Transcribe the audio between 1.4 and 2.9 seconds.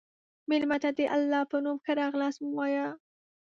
په نوم ښه راغلاست ووایه.